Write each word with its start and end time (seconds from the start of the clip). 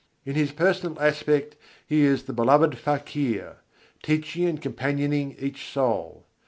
In 0.25 0.33
His 0.33 0.51
personal 0.51 0.99
aspect 0.99 1.55
He 1.85 2.01
is 2.01 2.23
the 2.23 2.33
"beloved 2.33 2.75
Fakir," 2.75 3.57
teaching 4.01 4.45
and 4.45 4.59
companioning 4.59 5.35
each 5.37 5.69
soul. 5.71 6.25